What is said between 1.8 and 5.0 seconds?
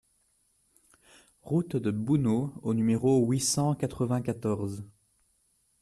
Bouneau au numéro huit cent quatre-vingt-quatorze